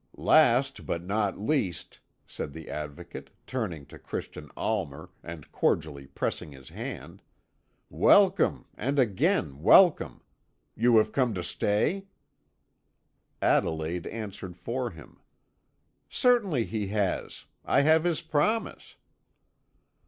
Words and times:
"Last, 0.17 0.87
but 0.87 1.03
not 1.03 1.37
least," 1.37 1.99
said 2.25 2.53
the 2.53 2.71
Advocate, 2.71 3.29
turning 3.45 3.85
to 3.85 3.99
Christian 3.99 4.49
Almer, 4.57 5.11
and 5.21 5.51
cordially 5.51 6.07
pressing 6.07 6.51
his 6.53 6.69
hand. 6.69 7.21
"Welcome, 7.87 8.65
and 8.75 8.97
again 8.97 9.61
welcome! 9.61 10.23
You 10.75 10.97
have 10.97 11.11
come 11.11 11.35
to 11.35 11.43
stay?" 11.43 12.07
Adelaide 13.43 14.07
answered 14.07 14.57
for 14.57 14.89
him: 14.89 15.19
"Certainly 16.09 16.63
he 16.65 16.87
has: 16.87 17.45
I 17.63 17.81
have 17.81 18.03
his 18.03 18.23
promise." 18.23 18.95